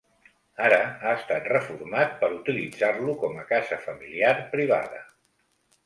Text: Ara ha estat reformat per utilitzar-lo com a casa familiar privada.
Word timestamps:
Ara 0.69 0.79
ha 1.01 1.11
estat 1.17 1.51
reformat 1.51 2.17
per 2.23 2.31
utilitzar-lo 2.39 3.17
com 3.27 3.39
a 3.45 3.47
casa 3.55 3.81
familiar 3.87 4.37
privada. 4.57 5.09